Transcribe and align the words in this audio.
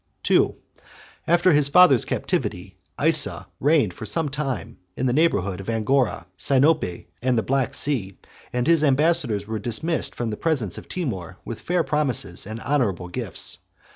2. 0.23 0.55
After 1.27 1.53
his 1.53 1.69
father's 1.69 2.05
captivity, 2.05 2.75
Isa 2.99 3.45
73 3.51 3.51
reigned 3.67 3.93
for 3.93 4.07
some 4.07 4.29
time 4.29 4.79
in 4.97 5.05
the 5.05 5.13
neighborhood 5.13 5.59
of 5.61 5.69
Angora, 5.69 6.25
Sinope, 6.39 7.05
and 7.21 7.37
the 7.37 7.43
Black 7.43 7.75
Sea; 7.75 8.17
and 8.51 8.65
his 8.65 8.83
ambassadors 8.83 9.45
were 9.45 9.59
dismissed 9.59 10.15
from 10.15 10.31
the 10.31 10.37
presence 10.37 10.79
of 10.79 10.89
Timour 10.89 11.37
with 11.45 11.61
fair 11.61 11.83
promises 11.83 12.47
and 12.47 12.59
honorable 12.61 13.09
gifts. 13.09 13.59